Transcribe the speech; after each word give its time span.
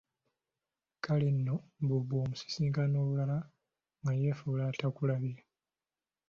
Kale 1.03 1.27
nno 1.37 1.55
mbu 1.81 1.95
bw'omusisinkana 2.07 2.95
olulala 3.03 3.37
nga 4.01 4.11
yefuula 4.21 4.63
atakulabye. 4.71 5.35